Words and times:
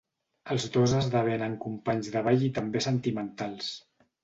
Els 0.53 0.63
dos 0.77 0.95
esdevenen 0.99 1.53
companys 1.67 2.11
de 2.17 2.25
ball 2.29 2.47
i 2.49 2.51
també 2.59 2.85
sentimentals. 2.89 3.73